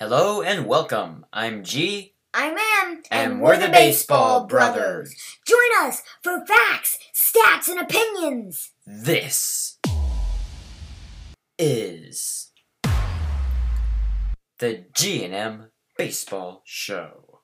Hello 0.00 0.42
and 0.42 0.64
welcome. 0.64 1.26
I'm 1.32 1.64
G, 1.64 2.14
I'm 2.32 2.56
Em, 2.56 3.02
And 3.10 3.40
we're 3.40 3.58
the 3.58 3.66
Baseball 3.66 4.46
Brothers. 4.46 5.12
Join 5.44 5.88
us 5.88 6.02
for 6.22 6.46
facts, 6.46 7.00
stats, 7.12 7.66
and 7.66 7.80
opinions. 7.80 8.70
This 8.86 9.80
is 11.58 12.52
the 14.60 14.84
G&M 14.94 15.72
Baseball 15.96 16.62
Show. 16.64 17.40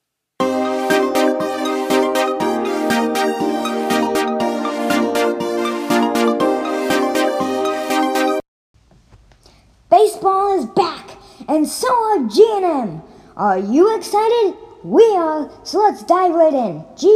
Baseball 9.90 10.58
is 10.58 10.66
back, 10.66 11.03
and 11.48 11.66
so 11.66 11.88
are 11.88 12.28
G&M. 12.28 13.02
Are 13.36 13.58
you 13.58 13.96
excited? 13.96 14.56
We 14.82 15.04
are, 15.16 15.50
so 15.64 15.78
let's 15.80 16.02
dive 16.04 16.34
right 16.34 16.52
in. 16.52 16.84
G, 16.96 17.08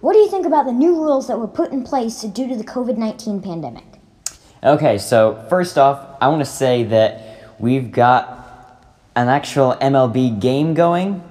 what 0.00 0.12
do 0.12 0.18
you 0.18 0.28
think 0.28 0.46
about 0.46 0.66
the 0.66 0.72
new 0.72 0.94
rules 0.94 1.26
that 1.28 1.38
were 1.38 1.48
put 1.48 1.72
in 1.72 1.82
place 1.82 2.20
due 2.22 2.46
to 2.46 2.56
the 2.56 2.64
COVID 2.64 2.96
19 2.96 3.40
pandemic? 3.40 3.84
Okay, 4.62 4.98
so 4.98 5.44
first 5.48 5.78
off, 5.78 6.16
I 6.20 6.28
want 6.28 6.40
to 6.40 6.50
say 6.50 6.84
that 6.84 7.54
we've 7.58 7.90
got 7.90 8.84
an 9.14 9.28
actual 9.28 9.76
MLB 9.80 10.40
game 10.40 10.74
going. 10.74 11.22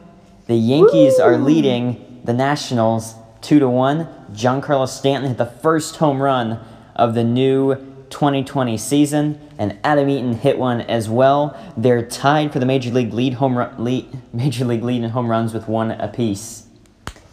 The 0.47 0.55
Yankees 0.55 1.19
are 1.19 1.37
leading 1.37 2.21
the 2.23 2.33
Nationals 2.33 3.15
2 3.41 3.59
to 3.59 3.69
1. 3.69 4.07
Giancarlo 4.31 4.87
Stanton 4.87 5.29
hit 5.29 5.37
the 5.37 5.45
first 5.45 5.97
home 5.97 6.21
run 6.21 6.59
of 6.95 7.13
the 7.13 7.23
new 7.23 7.94
2020 8.15 8.77
season, 8.77 9.37
and 9.57 9.77
Adam 9.83 10.07
Eaton 10.07 10.35
hit 10.35 10.57
one 10.57 10.79
as 10.79 11.09
well. 11.09 11.59
They're 11.75 12.01
tied 12.01 12.53
for 12.53 12.59
the 12.59 12.65
major 12.65 12.89
league 12.89 13.11
lead 13.11 13.33
home 13.33 13.57
run, 13.57 13.83
lead, 13.83 14.07
major 14.33 14.63
league 14.63 14.83
lead 14.83 15.03
in 15.03 15.09
home 15.09 15.29
runs 15.29 15.53
with 15.53 15.67
one 15.67 15.91
apiece. 15.91 16.65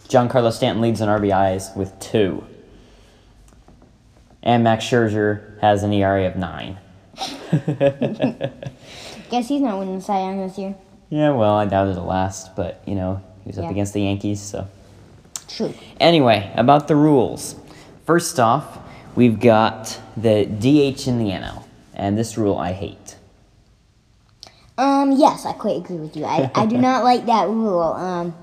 Giancarlo 0.09 0.51
Stanton 0.51 0.81
leads 0.81 0.99
in 0.99 1.07
RBIs 1.07 1.73
with 1.77 1.97
two. 2.01 2.43
And 4.41 4.65
Max 4.65 4.83
Scherzer 4.83 5.57
has 5.61 5.83
an 5.83 5.93
ERA 5.93 6.27
of 6.27 6.35
nine. 6.35 6.77
Guess 7.15 9.47
he's 9.47 9.61
not 9.61 9.79
winning 9.79 9.99
the 9.99 10.01
Cy 10.01 10.19
Young 10.19 10.45
this 10.45 10.57
year. 10.57 10.75
Yeah, 11.09 11.31
well, 11.31 11.53
I 11.53 11.63
doubt 11.63 11.87
it'll 11.87 12.03
last, 12.03 12.57
but 12.57 12.83
you 12.85 12.95
know, 12.95 13.23
he 13.45 13.51
was 13.51 13.57
up 13.57 13.71
against 13.71 13.93
the 13.93 14.01
Yankees, 14.01 14.41
so. 14.41 14.67
True. 15.47 15.73
Anyway, 16.01 16.51
about 16.57 16.89
the 16.89 16.97
rules. 16.97 17.55
First 18.05 18.37
off, 18.37 18.82
we've 19.15 19.39
got 19.39 19.99
the 20.17 20.45
DH 20.45 21.07
in 21.07 21.17
the 21.19 21.29
NL, 21.31 21.63
and 21.93 22.17
this 22.17 22.37
rule 22.37 22.57
I 22.57 22.73
hate. 22.73 23.17
Um, 24.77 25.11
yes, 25.11 25.45
I 25.45 25.53
quite 25.53 25.77
agree 25.77 25.97
with 25.97 26.17
you. 26.17 26.25
I, 26.25 26.49
I 26.55 26.65
do 26.65 26.77
not 26.77 27.03
like 27.09 27.25
that 27.27 27.47
rule. 27.47 27.81
Um, 27.81 28.35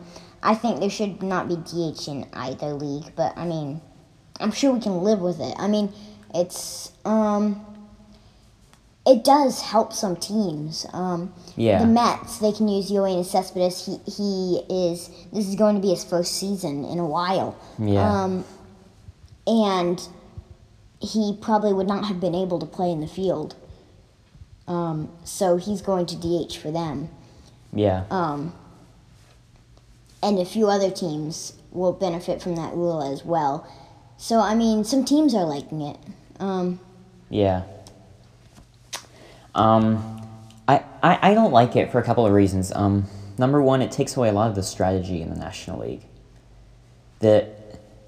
I 0.43 0.55
think 0.55 0.81
there 0.81 0.91
should 0.91 1.23
not 1.23 1.49
be 1.49 1.57
DH 1.57 2.09
in 2.09 2.27
either 2.33 2.73
league, 2.73 3.13
but 3.17 3.37
I 3.37 3.45
mean, 3.45 3.81
I'm 4.39 4.53
sure 4.53 4.73
we 4.73 4.81
can 4.81 5.03
live 5.03 5.21
with 5.21 5.41
it. 5.41 5.55
I 5.59 5.67
mean, 5.69 5.93
it's 6.35 6.93
um, 7.05 7.65
it 9.07 9.25
does 9.25 9.61
help 9.61 9.93
some 9.93 10.17
teams. 10.17 10.87
Um, 10.93 11.33
Yeah. 11.57 11.81
The 11.81 11.87
Mets 11.87 12.39
they 12.39 12.53
can 12.53 12.69
use 12.69 12.91
Yoenis 12.91 13.27
Cespedes. 13.27 13.85
He 13.87 13.99
he 14.11 14.63
is 14.71 15.11
this 15.33 15.49
is 15.49 15.57
going 15.57 15.75
to 15.75 15.83
be 15.83 15.89
his 15.89 16.05
first 16.05 16.37
season 16.39 16.85
in 16.85 16.99
a 16.99 17.07
while. 17.07 17.57
Yeah. 17.79 18.23
Um, 18.25 18.45
and 19.47 20.01
he 21.01 21.37
probably 21.41 21.73
would 21.73 21.89
not 21.89 22.05
have 22.07 22.21
been 22.21 22.35
able 22.35 22.59
to 22.59 22.67
play 22.67 22.91
in 22.91 23.01
the 23.01 23.07
field. 23.07 23.57
Um, 24.69 25.11
so 25.25 25.57
he's 25.57 25.83
going 25.83 26.07
to 26.07 26.17
DH 26.17 26.57
for 26.57 26.71
them. 26.71 27.09
Yeah. 27.73 28.05
Um, 28.11 28.55
and 30.23 30.39
a 30.39 30.45
few 30.45 30.69
other 30.69 30.91
teams 30.91 31.55
will 31.73 31.93
benefit 31.93 32.43
from 32.43 32.57
that 32.57 32.75
rule 32.75 33.03
as 33.03 33.25
well. 33.25 33.67
So, 34.17 34.41
I 34.41 34.55
mean, 34.55 34.85
some 34.85 35.05
teams 35.05 35.35
are 35.35 35.45
liking 35.45 35.81
it. 35.81 35.97
Um, 36.39 36.79
Yeah. 37.31 37.63
Um, 39.55 40.29
I, 40.69 40.85
I, 41.03 41.31
I 41.31 41.35
don't 41.35 41.53
like 41.53 41.75
it 41.75 41.91
for 41.91 41.99
a 41.99 42.03
couple 42.03 42.27
of 42.27 42.33
reasons. 42.33 42.71
Um, 42.73 43.07
number 43.39 43.63
one, 43.63 43.81
it 43.83 43.91
takes 43.91 44.17
away 44.17 44.29
a 44.29 44.33
lot 44.33 44.51
of 44.51 44.55
the 44.55 44.63
strategy 44.63 45.23
in 45.23 45.31
the 45.31 45.37
National 45.41 45.81
League. 45.81 46.03
The, 47.21 47.49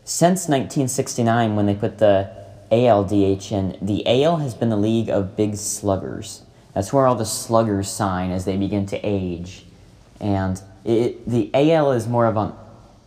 since 0.05 0.49
1969, 0.49 1.57
when 1.57 1.67
they 1.67 1.75
put 1.75 1.99
the 1.99 2.42
ALDH 2.73 3.53
in, 3.53 3.77
the 3.83 4.03
AL 4.25 4.39
has 4.39 4.55
been 4.55 4.71
the 4.71 4.77
league 4.77 5.11
of 5.11 5.37
big 5.37 5.57
sluggers. 5.57 6.43
That's 6.75 6.93
where 6.93 7.07
all 7.07 7.15
the 7.15 7.27
sluggers 7.27 7.89
sign 7.91 8.31
as 8.31 8.45
they 8.47 8.57
begin 8.57 8.87
to 8.87 8.99
age. 9.05 9.67
And 10.21 10.61
it, 10.85 11.29
the 11.29 11.51
AL 11.55 11.93
is 11.93 12.09
more 12.09 12.27
of 12.27 12.37
an 12.37 12.53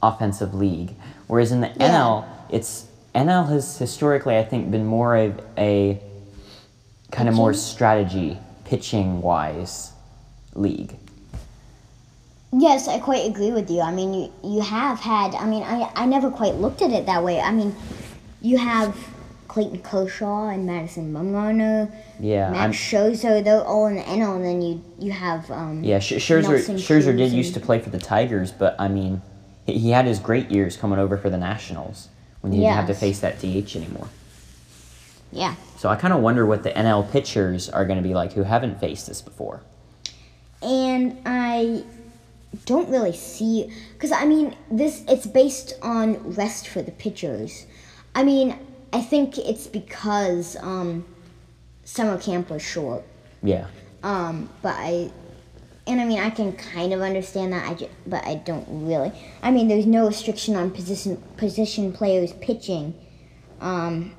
offensive 0.04 0.54
league, 0.54 0.94
whereas 1.28 1.52
in 1.52 1.62
the 1.62 1.68
Yeah. 1.80 1.90
NL, 1.90 2.26
it's 2.50 2.86
NL 3.16 3.50
has 3.50 3.78
historically, 3.78 4.38
I 4.38 4.44
think, 4.44 4.70
been 4.72 4.86
more 4.86 5.16
of 5.16 5.42
a 5.58 6.00
kind 7.12 7.28
of 7.28 7.36
more 7.36 7.54
strategy, 7.54 8.38
pitching 8.66 9.22
wise 9.22 9.94
league. 10.54 10.96
yes, 12.58 12.88
I 12.88 13.00
quite 13.00 13.26
agree 13.28 13.52
with 13.52 13.70
you. 13.70 13.82
I 13.82 13.92
mean, 13.92 14.14
you, 14.14 14.32
you 14.44 14.62
have 14.62 15.00
had, 15.00 15.34
I 15.36 15.46
mean, 15.46 15.64
I, 15.64 15.92
I 15.96 16.06
never 16.06 16.30
quite 16.32 16.56
looked 16.56 16.82
at 16.82 16.92
it 16.92 17.06
that 17.06 17.22
way. 17.24 17.40
I 17.42 17.52
mean, 17.52 17.76
you 18.42 18.58
have 18.58 18.96
Clayton 19.56 19.80
Kershaw 19.84 20.50
and 20.50 20.66
Madison 20.66 21.14
Bumgarner, 21.14 21.90
Yeah, 22.20 22.52
Max 22.52 22.62
I'm, 22.62 22.74
Scherzer, 22.74 23.42
they're 23.42 23.64
all 23.64 23.88
in 23.88 23.96
the 23.96 24.02
NL, 24.02 24.36
and 24.36 24.44
then 24.44 24.62
you, 24.62 24.84
you 25.00 25.14
have, 25.14 25.50
um, 25.50 25.82
yeah. 25.82 26.00
Sh- 26.00 26.16
Scherzer, 26.16 27.16
did 27.16 27.32
used 27.32 27.54
to 27.54 27.62
play 27.62 27.80
for 27.80 27.90
the 27.90 27.98
Tigers, 27.98 28.52
but 28.52 28.76
I 28.78 28.90
mean, 28.90 29.22
he, 29.66 29.80
he 29.80 29.92
had 29.92 30.04
his 30.08 30.20
great 30.20 30.52
years 30.52 30.76
coming 30.76 31.00
over 31.00 31.16
for 31.18 31.30
the 31.30 31.38
Nationals 31.38 32.10
when 32.42 32.52
he 32.52 32.60
didn't 32.60 32.74
have 32.74 32.88
to 32.88 32.94
face 32.94 33.22
that 33.22 33.40
DH 33.40 33.78
anymore. 33.78 34.10
yeah. 35.32 35.56
So 35.78 35.88
I 35.88 35.96
kind 35.96 36.14
of 36.14 36.20
wonder 36.20 36.46
what 36.46 36.64
the 36.64 36.72
NL 36.72 37.10
pitchers 37.10 37.70
are 37.70 37.86
going 37.86 37.98
to 37.98 38.06
be 38.06 38.14
like 38.14 38.34
who 38.34 38.44
haven't 38.44 38.82
faced 38.82 39.08
this 39.08 39.22
before. 39.22 39.62
and 40.62 41.18
I 41.26 41.86
don't 42.66 42.90
really 42.90 43.16
see 43.16 43.72
because 43.94 44.12
I 44.12 44.26
mean 44.26 44.56
this 44.70 45.04
it's 45.08 45.26
based 45.26 45.76
on 45.82 46.34
rest 46.34 46.68
for 46.68 46.82
the 46.82 46.92
pitchers. 46.92 47.66
I 48.14 48.24
mean 48.24 48.58
I 48.94 49.02
think 49.02 49.38
it's 49.38 49.68
because 49.68 50.56
um, 50.62 51.06
summer 51.84 52.20
camp 52.20 52.50
was 52.50 52.62
short. 52.62 53.04
Yeah, 53.44 53.68
Um, 54.04 54.50
but 54.62 54.76
I 54.78 55.12
and 55.88 56.02
I 56.02 56.06
mean 56.06 56.20
I 56.20 56.30
can 56.30 56.54
kind 56.54 56.94
of 56.94 57.02
understand 57.02 57.54
that. 57.54 57.82
I 57.82 57.90
but 58.08 58.26
I 58.26 58.36
don't 58.36 58.66
really. 58.70 59.12
I 59.44 59.52
mean 59.52 59.68
there's 59.68 59.86
no 59.86 60.08
restriction 60.08 60.56
on 60.56 60.72
position 60.72 61.22
position 61.38 61.92
players 61.92 62.34
pitching, 62.34 62.94
um, 63.62 64.16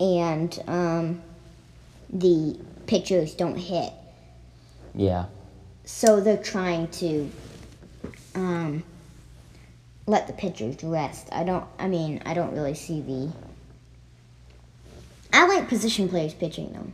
and 0.00 0.62
um, 0.66 1.22
the 2.10 2.58
pitchers 2.86 3.34
don't 3.34 3.56
hit. 3.56 3.92
yeah, 4.94 5.26
So 5.84 6.20
they're 6.20 6.42
trying 6.42 6.88
to 6.88 7.30
um, 8.34 8.84
let 10.06 10.26
the 10.26 10.32
pitchers 10.32 10.82
rest. 10.82 11.28
I 11.32 11.44
don't. 11.44 11.64
I 11.78 11.88
mean, 11.88 12.22
I 12.26 12.34
don't 12.34 12.52
really 12.52 12.74
see 12.74 13.00
the. 13.00 13.32
I 15.32 15.46
like 15.46 15.68
position 15.68 16.08
players 16.08 16.34
pitching 16.34 16.72
them. 16.72 16.92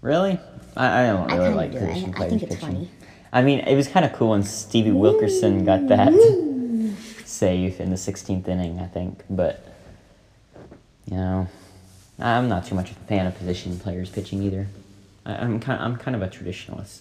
really. 0.00 0.38
I, 0.76 1.02
I 1.02 1.06
don't 1.06 1.26
really 1.28 1.38
kinda 1.38 1.56
like 1.56 1.72
do. 1.72 1.78
position 1.78 2.04
I, 2.04 2.08
I 2.08 2.16
players 2.16 2.30
think 2.30 2.42
it's 2.44 2.54
pitching. 2.56 2.68
funny. 2.74 2.90
I 3.32 3.42
mean, 3.42 3.60
it 3.60 3.74
was 3.76 3.88
kind 3.88 4.04
of 4.04 4.12
cool 4.12 4.30
when 4.30 4.42
Stevie 4.42 4.90
Wilkerson 4.92 5.64
got 5.64 5.86
that 5.88 6.12
save 7.24 7.80
in 7.80 7.90
the 7.90 7.96
16th 7.96 8.46
inning, 8.48 8.78
I 8.80 8.86
think. 8.86 9.22
But, 9.30 9.64
you 11.10 11.16
know, 11.16 11.48
I'm 12.18 12.48
not 12.48 12.66
too 12.66 12.74
much 12.74 12.90
of 12.90 12.96
a 12.96 13.00
fan 13.00 13.26
of 13.26 13.36
position 13.36 13.78
players 13.78 14.08
pitching 14.10 14.42
either. 14.42 14.66
I, 15.26 15.34
I'm 15.36 15.58
kind, 15.60 15.80
I'm 15.82 15.96
kind 15.96 16.14
of 16.16 16.22
a 16.22 16.28
traditionalist. 16.28 17.00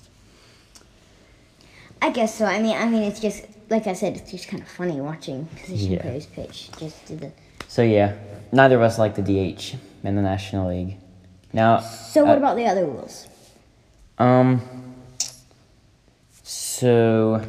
I 2.02 2.10
guess 2.12 2.36
so. 2.38 2.46
I 2.46 2.62
mean, 2.62 2.76
I 2.76 2.86
mean, 2.86 3.04
it's 3.04 3.20
just 3.20 3.46
like 3.70 3.88
I 3.88 3.94
said, 3.94 4.18
it's 4.18 4.30
just 4.32 4.48
kind 4.48 4.62
of 4.62 4.68
funny 4.70 5.00
watching 5.00 5.46
position 5.64 5.94
Yeah. 5.94 6.02
players 6.02 6.26
pitch. 6.26 6.70
Just 6.78 7.08
the. 7.08 7.32
So 7.68 7.82
yeah, 7.82 8.14
neither 8.52 8.76
of 8.76 8.82
us 8.82 9.00
like 9.00 9.16
the 9.16 9.22
DH 9.22 9.76
in 10.04 10.16
the 10.16 10.22
National 10.22 10.70
League. 10.70 10.98
Now, 11.54 11.80
So 11.80 12.24
what 12.26 12.36
uh, 12.36 12.38
about 12.38 12.56
the 12.58 12.66
other 12.66 12.86
rules? 12.86 13.28
Um. 14.18 14.62
So, 16.44 17.42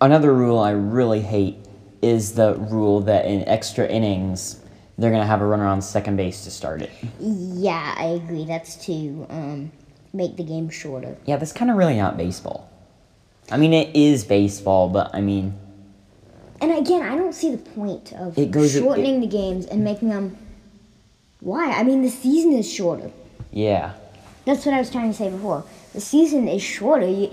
another 0.00 0.34
rule 0.34 0.58
I 0.58 0.70
really 0.72 1.20
hate 1.20 1.56
is 2.02 2.32
the 2.34 2.54
rule 2.54 3.00
that 3.02 3.26
in 3.26 3.46
extra 3.48 3.86
innings 3.86 4.60
they're 4.96 5.10
gonna 5.12 5.26
have 5.26 5.40
a 5.40 5.46
runner 5.46 5.66
on 5.66 5.80
second 5.80 6.16
base 6.16 6.42
to 6.44 6.50
start 6.50 6.82
it. 6.82 6.90
Yeah, 7.20 7.94
I 7.96 8.06
agree. 8.06 8.44
That's 8.44 8.74
to 8.86 9.26
um, 9.30 9.72
make 10.12 10.36
the 10.36 10.42
game 10.42 10.68
shorter. 10.70 11.16
Yeah, 11.24 11.36
that's 11.36 11.52
kind 11.52 11.70
of 11.70 11.76
really 11.76 11.96
not 11.96 12.16
baseball. 12.16 12.68
I 13.50 13.56
mean, 13.56 13.72
it 13.72 13.94
is 13.94 14.24
baseball, 14.24 14.88
but 14.88 15.14
I 15.14 15.20
mean, 15.20 15.54
And 16.60 16.72
again, 16.72 17.02
I 17.02 17.16
don't 17.16 17.32
see 17.32 17.52
the 17.52 17.58
point 17.58 18.12
of 18.14 18.36
It 18.36 18.50
goes- 18.50 18.74
it- 18.74 18.80
shortening 18.82 19.20
the 19.20 19.28
games 19.28 19.66
and 19.66 19.84
making 19.84 20.08
them. 20.08 20.36
Why? 21.40 21.70
I 21.72 21.82
mean, 21.84 22.02
the 22.02 22.10
season 22.10 22.52
is 22.54 22.70
shorter. 22.70 23.10
yeah, 23.52 23.94
That's 24.44 24.64
what 24.66 24.74
I 24.74 24.78
was 24.78 24.90
trying 24.90 25.10
to 25.12 25.16
say 25.16 25.30
before. 25.30 25.64
The 25.94 26.00
season 26.00 26.48
is 26.48 26.62
shorter. 26.62 27.06
You, 27.06 27.30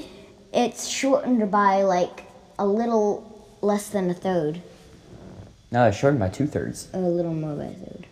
it's 0.54 0.88
shortened 0.88 1.50
by 1.52 1.82
like 1.84 2.24
a 2.60 2.66
little 2.66 3.24
less 3.62 3.90
than 3.90 4.10
a 4.10 4.14
third, 4.14 4.62
No, 5.72 5.88
it's 5.88 5.98
shortened 5.98 6.20
by 6.20 6.30
two 6.30 6.48
thirds. 6.48 6.88
a 6.94 7.00
little 7.00 7.34
more 7.34 7.56
by 7.56 7.66
a 7.66 7.74
third. 7.74 8.06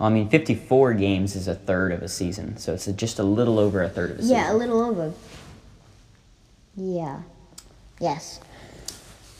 I 0.00 0.08
mean, 0.08 0.30
54 0.30 0.94
games 0.94 1.36
is 1.36 1.46
a 1.46 1.54
third 1.54 1.92
of 1.92 2.02
a 2.02 2.08
season, 2.08 2.56
so 2.56 2.72
it's 2.72 2.86
just 2.86 3.18
a 3.18 3.22
little 3.22 3.58
over 3.58 3.82
a 3.82 3.88
third 3.90 4.12
of 4.12 4.18
a 4.18 4.22
season. 4.22 4.36
Yeah, 4.36 4.52
a 4.52 4.54
little 4.54 4.80
over. 4.80 5.12
Yeah. 6.74 7.20
Yes. 8.00 8.40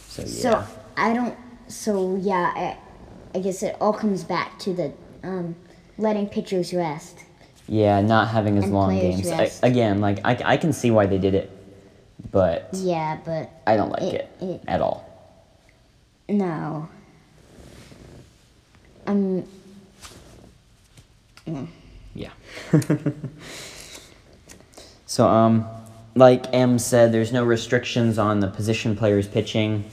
So, 0.08 0.22
yeah. 0.22 0.28
So 0.28 0.64
I 0.98 1.14
don't. 1.14 1.36
So 1.68 2.16
yeah, 2.16 2.52
I, 2.54 2.76
I 3.34 3.40
guess 3.40 3.62
it 3.62 3.76
all 3.80 3.94
comes 3.94 4.22
back 4.22 4.58
to 4.60 4.74
the 4.74 4.92
um, 5.22 5.56
letting 6.00 6.26
pitchers 6.26 6.72
rest. 6.74 7.18
yeah, 7.68 8.00
not 8.00 8.28
having 8.28 8.58
as 8.58 8.64
and 8.64 8.72
long 8.74 8.98
games. 8.98 9.28
I, 9.30 9.50
again, 9.62 10.00
like, 10.00 10.18
I, 10.24 10.40
I 10.44 10.56
can 10.56 10.72
see 10.72 10.90
why 10.90 11.06
they 11.06 11.18
did 11.18 11.34
it, 11.34 11.50
but 12.32 12.68
Yeah, 12.72 13.18
but 13.24 13.50
I 13.66 13.76
don't 13.76 13.90
like 13.90 14.02
It- 14.02 14.28
it, 14.40 14.44
it- 14.44 14.60
at 14.66 14.80
all. 14.80 15.04
no. 16.28 16.88
Um. 19.06 19.44
Yeah. 22.14 22.30
so, 25.06 25.26
um, 25.26 25.66
like 26.14 26.44
M 26.52 26.78
said, 26.78 27.12
there's 27.12 27.32
no 27.32 27.44
restrictions 27.44 28.18
on 28.18 28.40
the 28.40 28.48
position 28.48 28.96
players 28.96 29.26
pitching. 29.26 29.84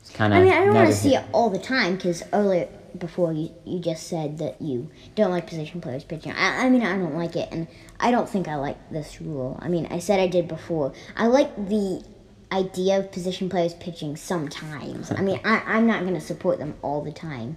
It's 0.00 0.10
kind 0.10 0.32
of. 0.32 0.40
I 0.40 0.42
mean, 0.42 0.52
I 0.52 0.64
don't 0.64 0.74
want 0.74 0.88
to 0.90 0.94
see 0.94 1.14
it 1.14 1.24
all 1.32 1.50
the 1.50 1.58
time 1.58 1.96
because 1.96 2.22
earlier 2.32 2.68
before 2.98 3.32
you 3.32 3.50
you 3.64 3.78
just 3.78 4.06
said 4.08 4.38
that 4.38 4.60
you 4.60 4.90
don't 5.14 5.30
like 5.30 5.46
position 5.46 5.80
players 5.80 6.04
pitching. 6.04 6.32
I, 6.32 6.66
I 6.66 6.70
mean, 6.70 6.82
I 6.82 6.96
don't 6.96 7.14
like 7.16 7.36
it, 7.36 7.48
and 7.52 7.66
I 8.00 8.10
don't 8.10 8.28
think 8.28 8.48
I 8.48 8.56
like 8.56 8.90
this 8.90 9.20
rule. 9.20 9.58
I 9.62 9.68
mean, 9.68 9.86
I 9.90 9.98
said 9.98 10.20
I 10.20 10.26
did 10.26 10.48
before. 10.48 10.92
I 11.16 11.26
like 11.26 11.54
the 11.68 12.04
idea 12.52 12.98
of 12.98 13.10
position 13.10 13.48
players 13.48 13.74
pitching 13.74 14.16
sometimes. 14.16 15.10
I 15.10 15.22
mean, 15.22 15.40
I, 15.44 15.62
I'm 15.66 15.86
not 15.86 16.02
going 16.02 16.14
to 16.14 16.20
support 16.20 16.58
them 16.58 16.74
all 16.82 17.00
the 17.02 17.12
time. 17.12 17.56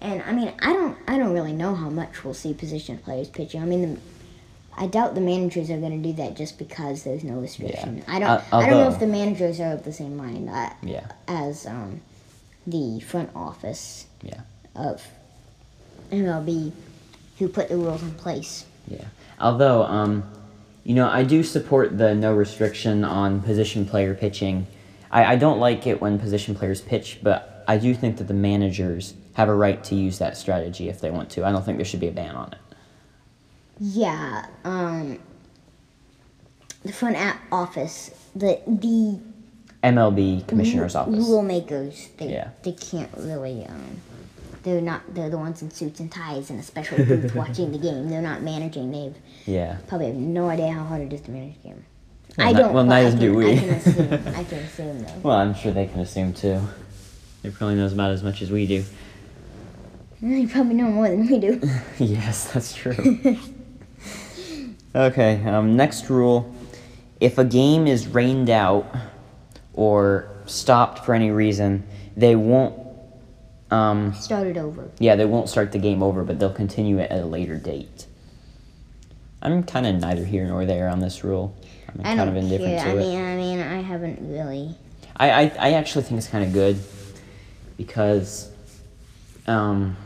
And 0.00 0.22
I 0.22 0.32
mean, 0.32 0.52
I 0.60 0.72
don't, 0.72 0.96
I 1.08 1.18
don't 1.18 1.32
really 1.32 1.52
know 1.52 1.74
how 1.74 1.90
much 1.90 2.22
we'll 2.22 2.34
see 2.34 2.54
position 2.54 2.98
players 2.98 3.28
pitching. 3.28 3.60
I 3.60 3.64
mean, 3.64 3.94
the, 3.94 4.00
I 4.76 4.86
doubt 4.86 5.14
the 5.14 5.20
managers 5.20 5.68
are 5.70 5.78
going 5.78 6.00
to 6.00 6.08
do 6.08 6.14
that 6.22 6.36
just 6.36 6.58
because 6.58 7.02
there's 7.02 7.24
no 7.24 7.38
restriction. 7.38 7.98
Yeah. 7.98 8.04
I 8.06 8.18
don't, 8.20 8.28
Uh, 8.28 8.42
I 8.52 8.68
don't 8.68 8.78
know 8.84 8.90
if 8.92 9.00
the 9.00 9.06
managers 9.06 9.58
are 9.58 9.72
of 9.72 9.84
the 9.84 9.92
same 9.92 10.16
mind. 10.16 10.48
I, 10.50 10.74
Yeah. 10.82 11.08
as 11.26 11.66
um, 11.66 12.02
the 12.66 13.00
front 13.00 13.30
office 13.34 14.06
Yeah. 14.22 14.40
Of 14.76 15.02
MLB 16.10 16.72
who 17.38 17.48
put 17.48 17.68
the 17.68 17.76
rules 17.76 18.02
in 18.02 18.12
place. 18.14 18.64
Yeah. 18.88 19.04
Although, 19.40 19.82
um, 19.84 20.24
you 20.84 20.94
know, 20.94 21.08
I 21.08 21.24
do 21.24 21.42
support 21.42 21.98
the 21.98 22.14
no 22.14 22.34
restriction 22.34 23.04
on 23.04 23.40
position 23.42 23.84
player 23.86 24.14
pitching. 24.14 24.66
I, 25.10 25.24
I 25.32 25.36
don't 25.36 25.58
like 25.58 25.86
it 25.86 26.00
when 26.00 26.18
position 26.18 26.54
players 26.54 26.80
pitch, 26.80 27.18
but 27.22 27.64
I 27.68 27.78
do 27.78 27.94
think 27.94 28.18
that 28.18 28.28
the 28.28 28.34
managers 28.34 29.14
have 29.34 29.48
a 29.48 29.54
right 29.54 29.82
to 29.84 29.94
use 29.94 30.18
that 30.18 30.36
strategy 30.36 30.88
if 30.88 31.00
they 31.00 31.10
want 31.10 31.30
to. 31.30 31.44
I 31.44 31.52
don't 31.52 31.64
think 31.64 31.78
there 31.78 31.84
should 31.84 32.00
be 32.00 32.08
a 32.08 32.12
ban 32.12 32.34
on 32.34 32.52
it. 32.52 32.58
Yeah, 33.78 34.46
um, 34.64 35.18
the 36.82 36.92
front 36.92 37.16
office, 37.52 38.10
the 38.34 38.60
the 38.66 39.20
MLB 39.84 40.46
commissioner's 40.46 40.94
office. 40.94 41.14
rule 41.14 41.42
makers, 41.42 42.08
they 42.16 42.32
Yeah. 42.32 42.50
they 42.62 42.72
can't 42.72 43.10
really. 43.18 43.66
Um, 43.66 44.00
they're 44.66 44.80
not. 44.80 45.14
They're 45.14 45.30
the 45.30 45.38
ones 45.38 45.62
in 45.62 45.70
suits 45.70 46.00
and 46.00 46.10
ties 46.10 46.50
in 46.50 46.58
a 46.58 46.62
special 46.62 46.98
booth 46.98 47.34
watching 47.36 47.70
the 47.70 47.78
game. 47.78 48.10
They're 48.10 48.20
not 48.20 48.42
managing. 48.42 48.90
They've 48.90 49.14
Yeah. 49.46 49.76
probably 49.86 50.08
have 50.08 50.16
no 50.16 50.48
idea 50.48 50.72
how 50.72 50.82
hard 50.84 51.02
it 51.02 51.12
is 51.12 51.20
to 51.22 51.30
manage 51.30 51.54
a 51.64 51.68
game. 51.68 51.84
Well, 52.36 52.48
I 52.48 52.52
don't. 52.52 52.72
well, 52.74 52.84
neither 52.84 53.10
can, 53.10 53.20
do 53.20 53.34
we. 53.36 53.52
I 53.52 53.56
can 53.58 53.68
assume. 53.70 54.12
I 54.34 54.44
can 54.44 54.58
assume 54.58 55.02
though. 55.04 55.12
Well, 55.22 55.36
I'm 55.36 55.54
sure 55.54 55.70
they 55.72 55.86
can 55.86 56.00
assume 56.00 56.32
too. 56.34 56.60
They 57.42 57.50
probably 57.50 57.76
knows 57.76 57.92
about 57.92 58.10
as 58.10 58.24
much 58.24 58.42
as 58.42 58.50
we 58.50 58.66
do. 58.66 58.84
They 60.20 60.46
probably 60.46 60.74
know 60.74 60.86
more 60.90 61.08
than 61.08 61.28
we 61.28 61.38
do. 61.38 61.60
yes, 61.98 62.52
that's 62.52 62.74
true. 62.74 63.38
okay, 64.94 65.44
um, 65.46 65.76
next 65.76 66.10
rule. 66.10 66.52
If 67.20 67.38
a 67.38 67.44
game 67.44 67.86
is 67.86 68.08
rained 68.08 68.50
out 68.50 68.92
or 69.74 70.28
stopped 70.46 71.04
for 71.04 71.14
any 71.14 71.30
reason, 71.30 71.84
they 72.16 72.34
won't. 72.34 72.82
Um, 73.70 74.14
Start 74.14 74.46
it 74.46 74.56
over. 74.56 74.88
yeah, 74.98 75.16
they 75.16 75.24
won't 75.24 75.48
start 75.48 75.72
the 75.72 75.78
game 75.78 76.02
over, 76.02 76.22
but 76.22 76.38
they'll 76.38 76.52
continue 76.52 76.98
it 76.98 77.10
at 77.10 77.20
a 77.22 77.26
later 77.26 77.56
date. 77.56 78.06
I'm 79.42 79.62
kind 79.64 79.86
of 79.86 79.96
neither 79.96 80.24
here 80.24 80.46
nor 80.46 80.64
there 80.64 80.88
on 80.88 81.00
this 81.00 81.24
rule. 81.24 81.54
I'm 81.88 82.00
I 82.06 82.14
kind 82.16 82.30
of 82.30 82.36
indifferent 82.36 82.78
care. 82.78 82.84
to 82.84 82.90
I 82.90 82.94
it. 82.94 82.98
mean, 82.98 83.20
I 83.20 83.36
mean, 83.36 83.60
I 83.60 83.80
haven't 83.82 84.18
really. 84.20 84.74
I, 85.16 85.30
I, 85.30 85.42
I 85.58 85.72
actually 85.72 86.04
think 86.04 86.18
it's 86.18 86.28
kind 86.28 86.44
of 86.44 86.52
good 86.52 86.78
because, 87.76 88.50
um, 89.46 89.96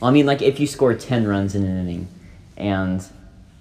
well, 0.00 0.10
I 0.10 0.12
mean, 0.12 0.26
like 0.26 0.42
if 0.42 0.60
you 0.60 0.66
score 0.66 0.94
10 0.94 1.26
runs 1.26 1.54
in 1.54 1.64
an 1.64 1.78
inning 1.80 2.08
and 2.56 3.04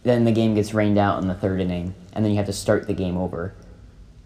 then 0.04 0.26
the 0.26 0.32
game 0.32 0.56
gets 0.56 0.74
rained 0.74 0.98
out 0.98 1.22
in 1.22 1.28
the 1.28 1.36
third 1.36 1.62
inning 1.62 1.94
and 2.14 2.24
then 2.24 2.32
you 2.32 2.38
have 2.38 2.46
to 2.48 2.54
start 2.54 2.88
the 2.88 2.94
game 2.94 3.18
over, 3.18 3.54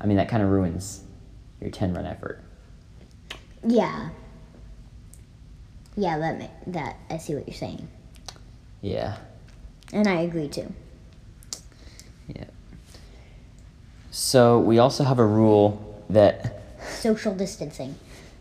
I 0.02 0.06
mean, 0.08 0.18
that 0.18 0.30
kind 0.30 0.42
of 0.44 0.50
ruins 0.50 1.02
your 1.62 1.70
10 1.72 1.94
run 1.94 2.06
effort. 2.06 2.42
Yeah. 3.66 4.10
Yeah, 5.96 6.18
that 6.18 6.40
ma- 6.40 6.48
that 6.68 6.96
I 7.10 7.18
see 7.18 7.36
what 7.36 7.46
you're 7.48 7.56
saying, 7.58 7.88
Yeah. 8.82 9.18
and 9.92 10.08
I 10.08 10.22
agree 10.22 10.48
too. 10.48 10.72
Yeah. 12.28 12.46
So 14.12 14.60
we 14.60 14.80
also 14.80 15.04
have 15.04 15.20
a 15.20 15.26
rule 15.26 16.02
that, 16.10 16.62
Social 17.00 17.36
distancing. 17.36 17.96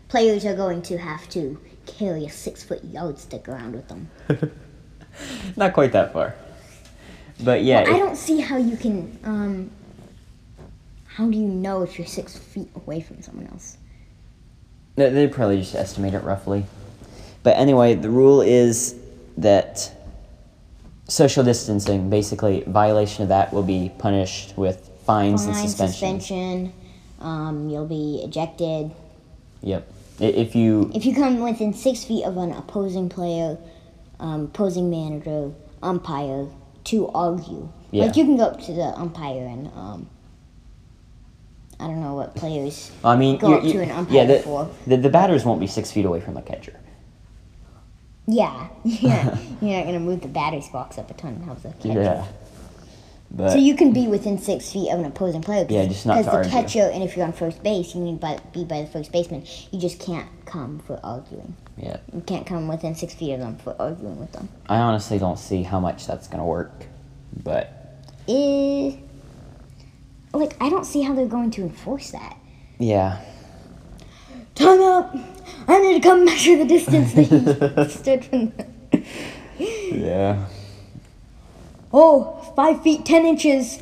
Players 0.07 0.45
are 0.45 0.55
going 0.55 0.81
to 0.83 0.97
have 0.97 1.27
to 1.29 1.59
carry 1.85 2.25
a 2.25 2.29
six 2.29 2.63
foot 2.63 2.83
yardstick 2.85 3.49
around 3.49 3.73
with 3.75 3.87
them. 3.89 4.09
not 5.57 5.73
quite 5.73 5.91
that 5.91 6.13
far. 6.13 6.35
But 7.43 7.63
yeah, 7.63 7.79
I 7.79 7.81
it- 7.81 7.97
don't 7.97 8.15
see 8.15 8.39
how 8.39 8.55
you 8.57 8.77
can. 8.77 9.19
Um, 9.25 9.71
how 11.07 11.29
do 11.29 11.37
you 11.37 11.47
know 11.47 11.81
if 11.83 11.97
you're 11.97 12.07
six 12.07 12.37
feet 12.37 12.69
away 12.75 13.01
from 13.01 13.21
someone 13.21 13.47
else? 13.47 13.77
They 14.99 15.09
they 15.09 15.27
probably 15.27 15.59
just 15.61 15.75
estimate 15.75 16.13
it 16.13 16.23
roughly. 16.23 16.65
But 17.41 17.55
anyway, 17.57 17.95
the 17.95 18.09
rule 18.09 18.41
is 18.41 18.95
that 19.37 19.89
social 21.07 21.41
distancing, 21.43 22.09
basically, 22.09 22.63
violation 22.67 23.23
of 23.23 23.29
that 23.29 23.53
will 23.53 23.63
be 23.63 23.91
punished 23.97 24.57
with 24.57 24.89
fines 25.05 25.45
and 25.45 25.55
Fine, 25.55 25.67
suspension. 25.67 26.19
suspension. 26.19 26.73
Um, 27.21 27.69
you'll 27.69 27.87
be 27.87 28.21
ejected. 28.25 28.91
Yep. 29.61 29.89
If 30.19 30.53
you, 30.53 30.91
If 30.93 31.05
you 31.05 31.15
come 31.15 31.39
within 31.39 31.73
six 31.73 32.03
feet 32.03 32.25
of 32.25 32.35
an 32.35 32.51
opposing 32.51 33.07
player, 33.07 33.57
um, 34.19 34.45
opposing 34.45 34.89
manager, 34.89 35.51
umpire 35.81 36.47
to 36.85 37.07
argue, 37.09 37.69
Yeah. 37.91 38.03
like 38.05 38.17
you 38.17 38.25
can 38.25 38.35
go 38.35 38.43
up 38.43 38.61
to 38.63 38.73
the 38.73 38.87
umpire 38.99 39.45
and 39.47 39.67
um, 39.67 40.07
I 41.79 41.85
don't 41.87 42.01
know 42.01 42.13
what 42.13 42.35
players. 42.35 42.91
I 43.03 43.15
mean, 43.15 43.37
Go 43.37 43.53
up 43.53 43.63
to 43.63 43.79
an 43.81 43.91
umpire 43.91 44.15
yeah, 44.15 44.25
the, 44.25 44.39
for. 44.39 44.69
the 44.85 44.97
the 44.97 45.09
batters 45.09 45.45
won't 45.45 45.59
be 45.61 45.67
six 45.67 45.91
feet 45.91 46.05
away 46.05 46.19
from 46.21 46.33
the 46.33 46.41
catcher. 46.41 46.75
Yeah, 48.27 48.67
yeah, 48.83 49.37
you're 49.61 49.77
not 49.77 49.85
gonna 49.85 49.99
move 49.99 50.21
the 50.21 50.27
batter's 50.27 50.67
box 50.69 50.97
up 50.97 51.09
a 51.09 51.13
ton 51.13 51.33
and 51.35 51.43
help 51.45 51.61
the 51.63 51.69
catcher. 51.73 52.01
Yeah. 52.01 52.25
But 53.31 53.51
So 53.51 53.57
you 53.57 53.75
can 53.75 53.93
be 53.93 54.07
within 54.07 54.39
six 54.39 54.71
feet 54.71 54.89
of 54.91 54.99
an 54.99 55.05
opposing 55.05 55.41
player. 55.41 55.65
Yeah, 55.69 55.85
just 55.85 56.05
not 56.05 56.17
to 56.17 56.23
the 56.23 56.49
catcher, 56.49 56.89
and 56.91 57.03
if 57.03 57.15
you're 57.15 57.25
on 57.25 57.31
first 57.33 57.61
base, 57.61 57.93
you 57.93 58.01
need 58.01 58.19
by, 58.19 58.39
be 58.53 58.63
by 58.63 58.81
the 58.81 58.87
first 58.87 59.11
baseman. 59.11 59.45
You 59.71 59.79
just 59.79 59.99
can't 59.99 60.27
come 60.45 60.79
for 60.79 60.99
arguing. 61.03 61.55
yeah, 61.77 61.97
You 62.11 62.21
can't 62.21 62.47
come 62.47 62.67
within 62.67 62.95
six 62.95 63.13
feet 63.13 63.33
of 63.33 63.39
them 63.39 63.57
for 63.57 63.75
arguing 63.79 64.19
with 64.19 64.31
them. 64.31 64.49
I 64.67 64.77
honestly 64.77 65.19
don't 65.19 65.37
see 65.37 65.61
how 65.61 65.79
much 65.79 66.07
that's 66.07 66.27
gonna 66.27 66.45
work. 66.45 66.71
But 67.43 67.71
Eh, 68.27 68.95
like 70.33 70.55
I 70.61 70.69
don't 70.69 70.85
see 70.85 71.01
how 71.01 71.13
they're 71.13 71.27
going 71.27 71.51
to 71.51 71.61
enforce 71.61 72.11
that. 72.11 72.37
yeah, 72.77 73.21
Time 74.55 74.81
out! 74.81 75.17
I 75.67 75.79
need 75.79 76.01
to 76.01 76.07
come 76.07 76.25
measure 76.25 76.57
the 76.57 76.65
distance 76.65 77.13
that 77.13 77.85
he 77.87 77.89
stood 77.97 78.25
from. 78.25 78.51
The... 78.91 79.03
yeah. 79.59 80.47
Oh, 81.93 82.53
five 82.55 82.81
feet 82.83 83.05
ten 83.05 83.25
inches. 83.25 83.81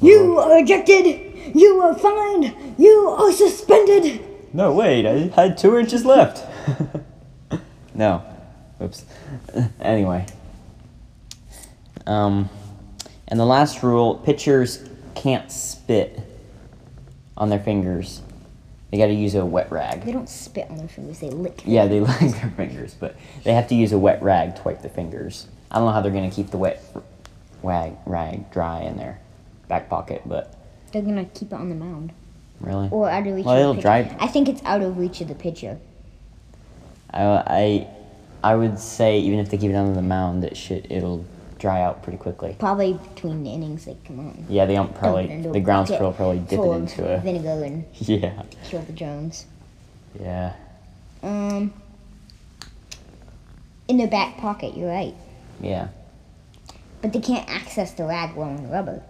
You 0.00 0.38
are 0.38 0.58
ejected. 0.58 1.54
You 1.54 1.80
are 1.80 1.94
fined. 1.94 2.54
You 2.78 3.08
are 3.08 3.32
suspended. 3.32 4.22
No, 4.52 4.72
wait, 4.72 5.06
I 5.06 5.28
had 5.34 5.56
two 5.56 5.78
inches 5.78 6.04
left. 6.04 6.44
no. 7.94 8.22
Oops. 8.82 9.04
anyway. 9.80 10.26
Um, 12.06 12.50
and 13.28 13.40
the 13.40 13.46
last 13.46 13.82
rule 13.82 14.16
pitchers 14.16 14.86
can't 15.16 15.50
spit 15.50 16.20
on 17.36 17.48
their 17.50 17.58
fingers. 17.58 18.22
They 18.90 18.98
gotta 18.98 19.14
use 19.14 19.34
a 19.34 19.44
wet 19.44 19.70
rag. 19.72 20.02
They 20.04 20.12
don't 20.12 20.28
spit 20.28 20.70
on 20.70 20.76
their 20.76 20.86
fingers. 20.88 21.18
They 21.18 21.30
lick. 21.30 21.62
Yeah, 21.66 21.86
they 21.86 22.00
like 22.00 22.20
their 22.40 22.50
fingers, 22.56 22.94
but 22.94 23.16
they 23.42 23.52
have 23.52 23.66
to 23.68 23.74
use 23.74 23.92
a 23.92 23.98
wet 23.98 24.22
rag 24.22 24.56
to 24.56 24.62
wipe 24.62 24.82
their 24.82 24.90
fingers. 24.90 25.46
I 25.70 25.76
don't 25.76 25.86
know 25.86 25.92
how 25.92 26.00
they're 26.02 26.12
gonna 26.12 26.30
keep 26.30 26.50
the 26.50 26.58
wet 26.58 26.82
rag, 27.62 27.94
rag 28.06 28.50
dry 28.52 28.82
in 28.82 28.96
their 28.96 29.18
back 29.68 29.88
pocket, 29.88 30.22
but 30.26 30.54
They're 30.92 31.02
gonna 31.02 31.24
keep 31.24 31.48
it 31.52 31.54
on 31.54 31.68
the 31.68 31.74
mound 31.74 32.12
Really? 32.60 32.88
or 32.90 33.10
out 33.10 33.26
of 33.26 33.34
reach. 33.34 33.44
Well, 33.44 33.54
of 33.56 33.60
it'll 33.60 33.74
the 33.74 33.82
dry- 33.82 34.16
I 34.20 34.28
think 34.28 34.48
it's 34.48 34.62
out 34.64 34.82
of 34.82 34.96
reach 34.98 35.20
of 35.20 35.28
the 35.28 35.34
pitcher. 35.34 35.78
I, 37.10 37.22
I, 37.24 37.86
I 38.44 38.54
would 38.54 38.78
say 38.78 39.18
even 39.18 39.38
if 39.40 39.50
they 39.50 39.58
keep 39.58 39.70
it 39.72 39.74
on 39.74 39.94
the 39.94 40.02
mound, 40.02 40.44
it 40.44 40.56
should 40.56 40.86
it'll 40.90 41.24
dry 41.58 41.80
out 41.82 42.02
pretty 42.02 42.18
quickly. 42.18 42.56
Probably 42.58 42.94
between 43.14 43.42
the 43.42 43.50
innings 43.50 43.84
they 43.84 43.96
come 44.04 44.18
on. 44.20 44.46
Yeah, 44.48 44.66
they 44.66 44.74
don't 44.74 44.94
probably 44.94 45.30
into 45.30 45.50
the 45.52 45.60
pro 45.62 45.84
will 46.06 46.12
probably 46.12 46.38
dip 46.40 46.58
it 46.60 46.62
into 46.62 47.14
a 47.14 47.18
vinegar 47.20 47.64
and 47.64 47.84
yeah 48.00 48.42
kill 48.64 48.82
the 48.82 48.92
drones. 48.92 49.46
yeah 50.20 50.54
Um, 51.22 51.72
in 53.88 53.96
their 53.98 54.08
back 54.08 54.36
pocket. 54.38 54.76
You're 54.76 54.88
right, 54.90 55.14
yeah 55.60 55.88
but 57.02 57.12
they 57.12 57.20
can't 57.20 57.48
access 57.48 57.92
the 57.92 58.04
rag 58.04 58.34
while 58.34 58.48
on 58.48 58.62
the 58.62 58.68
rubber. 58.68 59.02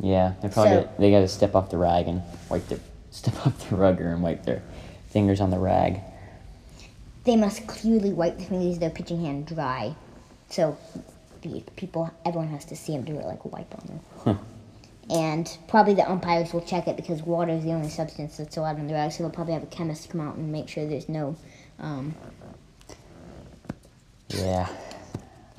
yeah. 0.00 0.32
They 0.42 0.48
probably 0.48 0.72
So- 0.72 0.82
got, 0.82 0.98
they 0.98 1.10
got 1.10 1.20
to 1.20 1.28
step 1.28 1.54
off 1.54 1.70
the 1.70 1.76
rag 1.78 2.08
and 2.08 2.22
wipe 2.50 2.66
their 2.68 2.80
step 3.10 3.46
off 3.46 3.68
the 3.68 3.76
rugger 3.76 4.08
and 4.12 4.22
wipe 4.22 4.44
their 4.44 4.62
fingers 5.10 5.40
on 5.40 5.50
the 5.50 5.58
rag. 5.58 6.00
They 7.24 7.36
must 7.36 7.66
clearly 7.68 8.12
wipe 8.12 8.38
the 8.38 8.44
fingers 8.44 8.74
of 8.74 8.80
their 8.80 8.90
pitching 8.90 9.24
hand 9.24 9.46
dry, 9.46 9.94
so 10.48 10.76
the 11.42 11.62
people, 11.76 12.10
everyone 12.24 12.48
has 12.48 12.64
to 12.66 12.76
see 12.76 12.92
them 12.92 13.04
do 13.04 13.16
it 13.16 13.26
like 13.26 13.44
a 13.44 13.48
wipe 13.48 13.72
on 13.74 13.86
them. 13.86 14.00
Huh. 14.24 14.34
And 15.10 15.58
probably 15.68 15.94
the 15.94 16.10
umpires 16.10 16.52
will 16.54 16.62
check 16.62 16.88
it 16.88 16.96
because 16.96 17.22
water 17.22 17.52
is 17.52 17.62
the 17.62 17.72
only 17.72 17.90
substance 17.90 18.38
that's 18.38 18.56
allowed 18.56 18.78
in 18.78 18.86
the 18.86 18.94
rag, 18.94 19.12
so 19.12 19.22
they'll 19.22 19.32
probably 19.32 19.52
have 19.52 19.62
a 19.62 19.66
chemist 19.66 20.08
come 20.08 20.20
out 20.20 20.36
and 20.36 20.50
make 20.50 20.68
sure 20.68 20.86
there's 20.86 21.08
no 21.10 21.36
um, 21.78 22.14
Yeah, 24.28 24.68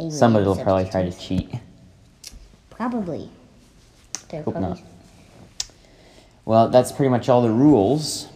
somebody 0.10 0.46
will 0.46 0.56
probably 0.56 0.90
try 0.90 1.08
to 1.08 1.12
cheat. 1.12 1.54
Probably. 2.72 3.30
They're 4.30 4.42
Hope 4.42 4.56
probably 4.56 4.70
not. 4.70 4.82
Well, 6.46 6.70
that's 6.70 6.92
pretty 6.92 7.10
much 7.10 7.30
all 7.30 7.44
the 7.44 7.52
rules. 7.52 8.28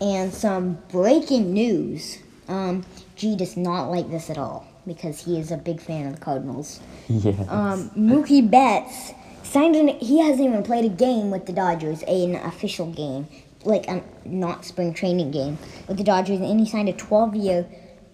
And 0.00 0.32
some 0.32 0.78
breaking 0.88 1.52
news. 1.52 2.18
Um, 2.48 2.84
G 3.14 3.36
does 3.36 3.56
not 3.56 3.88
like 3.90 4.10
this 4.10 4.28
at 4.28 4.36
all 4.36 4.66
because 4.86 5.24
he 5.24 5.38
is 5.38 5.50
a 5.50 5.56
big 5.56 5.80
fan 5.80 6.06
of 6.06 6.14
the 6.14 6.20
Cardinals. 6.20 6.80
Yeah. 7.08 7.32
Um, 7.48 7.90
Mookie 7.90 8.48
Betts 8.48 9.12
signed 9.42 9.76
an. 9.76 9.88
He 9.88 10.20
hasn't 10.20 10.46
even 10.48 10.62
played 10.62 10.84
a 10.84 10.94
game 10.94 11.30
with 11.30 11.46
the 11.46 11.52
Dodgers, 11.52 12.02
an 12.02 12.36
official 12.36 12.90
game, 12.90 13.28
like 13.64 13.86
a 13.88 14.02
not 14.24 14.64
spring 14.64 14.92
training 14.94 15.30
game 15.30 15.58
with 15.88 15.96
the 15.96 16.04
Dodgers, 16.04 16.40
and 16.40 16.60
he 16.60 16.66
signed 16.66 16.88
a 16.88 16.92
12-year, 16.92 17.66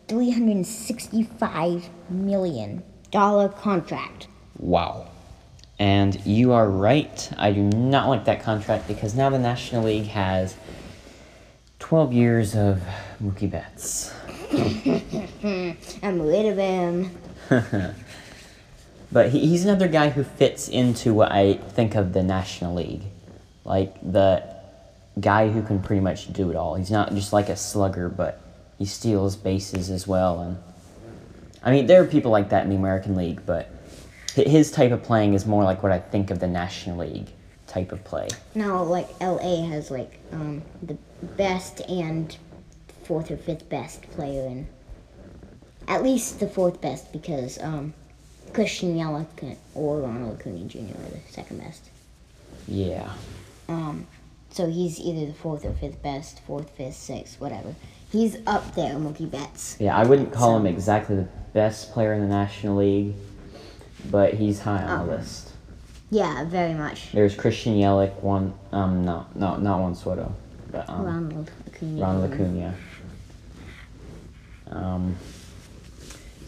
365 0.08 1.88
million 2.08 2.82
dollar 3.10 3.48
contract. 3.48 4.28
Wow. 4.58 5.08
And 5.78 6.24
you 6.26 6.52
are 6.52 6.68
right. 6.68 7.32
I 7.38 7.52
do 7.52 7.62
not 7.62 8.08
like 8.08 8.26
that 8.26 8.42
contract 8.42 8.86
because 8.86 9.14
now 9.14 9.30
the 9.30 9.38
National 9.38 9.84
League 9.84 10.08
has 10.08 10.54
12 11.78 12.12
years 12.12 12.54
of 12.54 12.82
Mookie 13.22 13.50
Betts. 13.50 14.12
I'm 16.02 16.23
rid 16.23 16.47
of 16.47 16.57
him. 16.59 17.11
But 19.12 19.30
he, 19.30 19.47
he's 19.47 19.64
another 19.64 19.88
guy 19.88 20.11
who 20.11 20.23
fits 20.23 20.69
into 20.69 21.12
what 21.12 21.33
I 21.33 21.54
think 21.54 21.95
of 21.95 22.12
the 22.12 22.23
National 22.23 22.75
League. 22.75 23.02
Like 23.64 23.95
the 24.00 24.42
guy 25.21 25.50
who 25.50 25.62
can 25.62 25.83
pretty 25.83 26.00
much 26.00 26.33
do 26.33 26.50
it 26.50 26.57
all. 26.57 26.76
He's 26.76 26.90
not 26.90 27.12
just 27.14 27.33
like 27.33 27.49
a 27.49 27.57
slugger, 27.57 28.09
but 28.09 28.40
he 28.78 28.85
steals 28.85 29.37
bases 29.37 29.90
as 29.90 30.07
well. 30.07 30.40
And 30.40 30.59
I 31.62 31.71
mean, 31.73 31.87
there 31.87 32.02
are 32.02 32.07
people 32.07 32.30
like 32.30 32.50
that 32.50 32.64
in 32.64 32.71
the 32.71 32.76
American 32.76 33.16
League, 33.16 33.45
but 33.45 33.71
his 34.35 34.71
type 34.71 34.92
of 34.92 35.02
playing 35.02 35.35
is 35.35 35.45
more 35.45 35.64
like 35.64 35.83
what 35.83 35.92
I 35.92 35.99
think 35.99 36.30
of 36.30 36.38
the 36.38 36.47
National 36.47 36.99
League 36.99 37.28
type 37.66 37.92
of 37.92 38.02
play. 38.04 38.28
Now, 38.54 38.83
like 38.83 39.09
LA 39.21 39.66
has 39.69 39.90
like 39.90 40.21
um, 40.33 40.62
the 40.83 40.97
best 41.37 41.80
and 41.83 42.37
fourth 43.11 43.29
or 43.33 43.37
fifth 43.37 43.69
best 43.69 44.02
player 44.12 44.47
in. 44.47 44.69
At 45.88 46.05
least 46.05 46.38
the 46.38 46.47
fourth 46.47 46.81
best 46.81 47.12
because 47.12 47.61
um, 47.61 47.93
Christian 48.52 48.95
Yelich 48.97 49.57
or 49.75 49.99
Ronald 50.02 50.38
Acuna 50.38 50.64
Jr. 50.67 50.79
are 50.79 51.11
the 51.11 51.19
second 51.29 51.59
best. 51.59 51.90
Yeah. 52.69 53.11
Um, 53.69 54.07
so 54.50 54.71
he's 54.71 55.00
either 55.00 55.26
the 55.26 55.33
fourth 55.35 55.64
or 55.64 55.73
fifth 55.73 56.00
best, 56.05 56.38
fourth, 56.47 56.71
fifth, 56.76 56.95
sixth, 56.95 57.40
whatever. 57.40 57.75
He's 58.12 58.37
up 58.47 58.76
there, 58.76 58.95
Mookie 58.95 59.29
Betts. 59.29 59.76
Yeah, 59.81 59.97
I 59.97 60.05
wouldn't 60.07 60.33
call 60.33 60.57
him 60.57 60.67
exactly 60.67 61.17
the 61.17 61.29
best 61.52 61.90
player 61.90 62.12
in 62.12 62.21
the 62.21 62.29
National 62.29 62.76
League, 62.76 63.14
but 64.09 64.35
he's 64.35 64.61
high 64.61 64.85
on 64.85 65.09
the 65.09 65.14
Oh. 65.14 65.17
list. 65.17 65.49
Yeah, 66.12 66.45
very 66.45 66.75
much. 66.75 67.11
There's 67.11 67.35
Christian 67.35 67.75
Yelich, 67.75 68.14
one 68.23 68.55
um 68.71 69.05
no 69.05 69.26
no 69.35 69.57
not 69.57 69.81
Juan 69.81 69.97
Soto, 69.97 70.33
but 70.71 70.88
um, 70.88 71.05
Ronald 71.05 71.50
Acuna. 71.67 72.02
Ronald. 72.02 72.33
Acuna. 72.33 72.75
Um, 74.70 75.16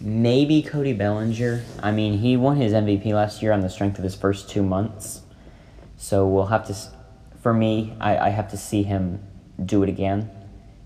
maybe 0.00 0.62
Cody 0.62 0.92
Bellinger. 0.92 1.64
I 1.82 1.90
mean, 1.90 2.18
he 2.18 2.36
won 2.36 2.56
his 2.56 2.72
MVP 2.72 3.06
last 3.12 3.42
year 3.42 3.52
on 3.52 3.60
the 3.60 3.70
strength 3.70 3.98
of 3.98 4.04
his 4.04 4.14
first 4.14 4.48
two 4.48 4.62
months, 4.62 5.22
so 5.96 6.26
we'll 6.26 6.46
have 6.46 6.66
to. 6.66 6.76
For 7.40 7.52
me, 7.52 7.94
I, 8.00 8.16
I 8.16 8.28
have 8.30 8.48
to 8.50 8.56
see 8.56 8.84
him 8.84 9.20
do 9.64 9.82
it 9.82 9.88
again, 9.88 10.30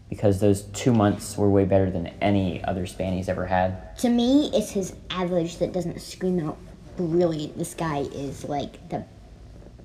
because 0.08 0.40
those 0.40 0.62
two 0.62 0.92
months 0.92 1.36
were 1.36 1.50
way 1.50 1.64
better 1.64 1.90
than 1.90 2.08
any 2.20 2.62
other 2.64 2.86
span 2.86 3.12
he's 3.12 3.28
ever 3.28 3.46
had. 3.46 3.96
To 3.98 4.08
me, 4.08 4.50
it's 4.54 4.70
his 4.70 4.94
average 5.10 5.58
that 5.58 5.72
doesn't 5.72 6.00
scream 6.00 6.40
out 6.40 6.58
brilliant. 6.96 7.58
This 7.58 7.74
guy 7.74 8.00
is 8.00 8.44
like 8.44 8.88
the 8.88 9.04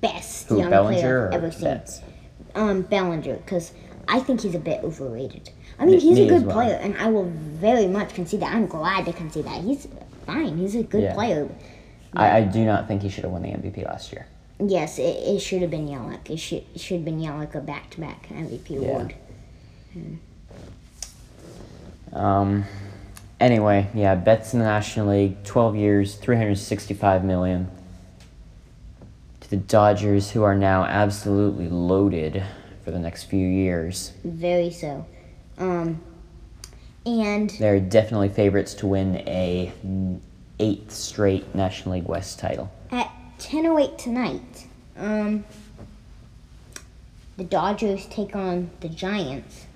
best 0.00 0.48
Who 0.48 0.58
young 0.58 0.70
Bellinger 0.70 1.00
player 1.00 1.28
I've 1.28 1.34
ever 1.34 1.50
seen. 1.52 1.64
Betts? 1.64 2.00
Um, 2.54 2.82
Bellinger, 2.82 3.36
because 3.36 3.72
I 4.08 4.20
think 4.20 4.40
he's 4.42 4.54
a 4.54 4.58
bit 4.58 4.82
overrated. 4.84 5.50
I 5.78 5.84
mean, 5.84 5.94
Me- 5.96 6.00
he's 6.00 6.18
me 6.18 6.26
a 6.26 6.28
good 6.28 6.46
well. 6.46 6.56
player, 6.56 6.74
and 6.74 6.96
I 6.98 7.06
will 7.08 7.30
very 7.30 7.86
much 7.86 8.14
concede 8.14 8.40
that. 8.40 8.54
I'm 8.54 8.66
glad 8.66 9.04
to 9.06 9.12
concede 9.12 9.44
that. 9.46 9.62
He's 9.62 9.86
fine. 10.26 10.58
He's 10.58 10.74
a 10.74 10.82
good 10.82 11.02
Yeah. 11.04 11.14
player. 11.14 11.48
I, 12.14 12.38
I 12.38 12.40
do 12.42 12.64
not 12.64 12.88
think 12.88 13.02
he 13.02 13.08
should 13.08 13.24
have 13.24 13.32
won 13.32 13.42
the 13.42 13.48
MVP 13.48 13.84
last 13.86 14.12
year. 14.12 14.26
Yes, 14.64 14.98
it, 14.98 15.02
it 15.16 15.40
should 15.40 15.62
have 15.62 15.70
been 15.70 15.88
Yelich. 15.88 16.28
It 16.30 16.36
should 16.38 16.64
it 16.74 16.80
should 16.80 16.96
have 16.98 17.04
been 17.04 17.20
Yelich 17.20 17.54
a 17.54 17.60
back-to-back 17.60 18.28
MVP 18.28 18.76
award. 18.78 19.14
Um, 22.12 22.64
anyway, 23.40 23.88
yeah, 23.94 24.14
Betts 24.14 24.52
in 24.52 24.58
the 24.60 24.66
National 24.66 25.08
League, 25.08 25.42
12 25.44 25.76
years, 25.76 26.14
365 26.16 27.24
million. 27.24 27.68
To 29.40 29.50
the 29.50 29.56
Dodgers, 29.56 30.30
who 30.32 30.42
are 30.42 30.54
now 30.54 30.84
absolutely 30.84 31.68
loaded 31.68 32.42
for 32.84 32.90
the 32.90 32.98
next 32.98 33.24
few 33.24 33.46
years. 33.46 34.12
Very 34.24 34.70
so. 34.70 35.06
Um, 35.58 36.00
and 37.06 37.50
They're 37.50 37.80
definitely 37.80 38.28
favorites 38.28 38.74
to 38.74 38.86
win 38.86 39.16
a 39.28 39.72
eighth 40.58 40.92
straight 40.92 41.54
National 41.54 41.96
League 41.96 42.06
West 42.06 42.38
title. 42.38 42.70
at 42.90 43.10
10:08 43.38 43.98
tonight, 43.98 44.66
um, 44.96 45.44
the 47.36 47.44
Dodgers 47.44 48.06
take 48.06 48.36
on 48.36 48.70
the 48.80 48.88
Giants. 48.88 49.66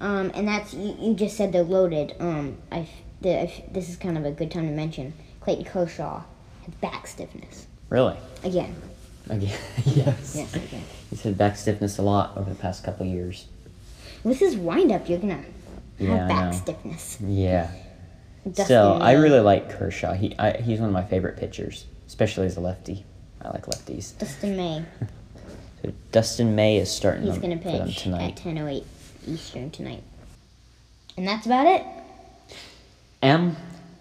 Um, 0.00 0.30
and 0.34 0.46
that's 0.46 0.72
you, 0.72 0.96
you 1.00 1.14
just 1.14 1.36
said 1.36 1.52
they're 1.52 1.62
loaded. 1.64 2.14
Um, 2.20 2.56
I, 2.70 2.88
the, 3.20 3.50
this 3.72 3.88
is 3.88 3.96
kind 3.96 4.16
of 4.16 4.24
a 4.24 4.30
good 4.30 4.50
time 4.50 4.66
to 4.68 4.72
mention 4.72 5.12
Clayton 5.40 5.64
Kershaw 5.64 6.22
has 6.64 6.74
back 6.76 7.06
stiffness 7.08 7.66
Really? 7.90 8.16
again. 8.44 8.74
Again, 9.28 9.58
yes. 9.84 10.34
Yes, 10.36 10.54
again. 10.54 10.82
He's 11.10 11.22
had 11.22 11.36
back 11.38 11.56
stiffness 11.56 11.98
a 11.98 12.02
lot 12.02 12.36
over 12.36 12.48
the 12.50 12.56
past 12.56 12.84
couple 12.84 13.06
years. 13.06 13.46
With 14.24 14.38
his 14.38 14.56
windup, 14.56 15.08
you're 15.08 15.18
gonna 15.18 15.44
Yeah, 15.98 16.16
have 16.18 16.28
back 16.28 16.54
stiffness. 16.54 17.18
Yeah. 17.20 17.70
Dustin 18.44 18.64
Still, 18.64 19.02
I 19.02 19.12
really 19.12 19.40
like 19.40 19.70
Kershaw. 19.70 20.14
He 20.14 20.34
I, 20.38 20.56
he's 20.58 20.80
one 20.80 20.88
of 20.88 20.94
my 20.94 21.04
favorite 21.04 21.36
pitchers, 21.36 21.84
especially 22.06 22.46
as 22.46 22.56
a 22.56 22.60
lefty. 22.60 23.04
I 23.42 23.50
like 23.50 23.66
lefties. 23.66 24.16
Dustin 24.18 24.56
May. 24.56 24.84
So 25.80 25.92
Dustin 26.10 26.56
May 26.56 26.78
is 26.78 26.90
starting 26.90 27.22
He's 27.22 27.38
gonna 27.38 27.56
for 27.56 27.70
them 27.70 27.86
pitch 27.86 27.98
tonight. 28.02 28.32
at 28.44 28.44
10:08 28.44 28.82
Eastern 29.28 29.70
tonight. 29.70 30.02
And 31.16 31.24
that's 31.28 31.46
about 31.46 31.66
it. 31.66 31.84
M, 33.22 33.56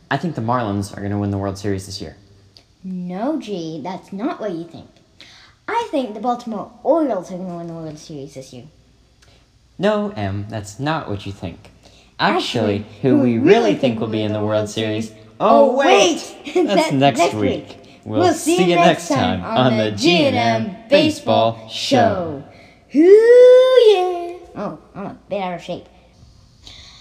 I 0.10 0.18
think 0.18 0.34
the 0.34 0.42
Marlins 0.42 0.92
are 0.92 1.02
going 1.02 1.12
to 1.12 1.20
win 1.20 1.30
the 1.30 1.38
World 1.38 1.58
Series 1.60 1.86
this 1.86 2.02
year. 2.02 2.16
No, 2.84 3.40
G, 3.40 3.80
that's 3.84 4.12
not 4.12 4.40
what 4.40 4.54
you 4.54 4.64
think. 4.64 4.88
I 5.68 5.88
think 5.92 6.14
the 6.14 6.20
Baltimore 6.20 6.72
Orioles 6.84 7.32
are 7.32 7.38
going 7.38 7.50
to 7.50 7.56
win 7.56 7.68
the 7.68 7.74
World 7.74 7.98
Series 7.98 8.34
this 8.34 8.54
year. 8.54 8.66
No, 9.78 10.10
M, 10.12 10.48
that's 10.50 10.80
not 10.80 11.10
what 11.10 11.26
you 11.26 11.32
think. 11.32 11.72
Actually, 12.20 12.78
Actually, 12.78 13.00
who 13.02 13.20
we 13.20 13.38
really 13.38 13.76
think 13.76 14.00
will 14.00 14.08
be 14.08 14.24
in 14.24 14.34
the 14.34 14.44
World 14.44 14.70
Series. 14.70 15.12
Oh, 15.40 15.72
oh, 15.72 15.78
wait! 15.78 16.36
That's 16.56 16.92
next, 16.94 17.34
week. 17.36 17.68
week. 17.68 18.00
We'll, 18.04 18.34
see, 18.34 18.70
you 18.70 18.76
next 18.76 19.08
time 19.08 19.44
on 19.44 19.78
the 19.78 19.92
G&M 19.92 20.90
Baseball 20.90 21.70
Show. 21.70 22.44
Ooh, 22.96 23.84
yeah. 23.92 24.38
Oh, 24.56 24.80
I'm 24.96 25.06
a 25.06 25.18
bit 25.30 25.42
out 25.42 25.54
of 25.54 25.62
shape. 25.62 25.86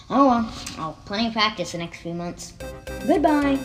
Oh 0.09 0.29
well, 0.29 0.53
I'll 0.79 0.99
plenty 1.05 1.29
of 1.29 1.33
practice 1.33 1.73
the 1.73 1.79
next 1.79 2.01
few 2.01 2.15
months. 2.15 2.53
Goodbye. 3.07 3.59